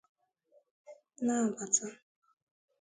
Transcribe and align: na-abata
na-abata 1.25 1.85